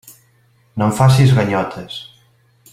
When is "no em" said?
0.81-0.95